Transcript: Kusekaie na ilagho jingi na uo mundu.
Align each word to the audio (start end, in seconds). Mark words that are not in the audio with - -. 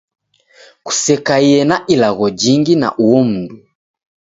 Kusekaie 0.85 1.59
na 1.69 1.77
ilagho 1.93 2.27
jingi 2.39 2.75
na 2.81 2.87
uo 3.05 3.19
mundu. 3.29 3.57